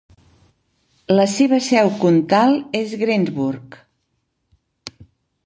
La 1.19 1.27
seva 1.33 1.59
seu 1.67 1.91
comtal 2.05 2.57
és 2.81 2.97
Greensburg. 3.03 3.79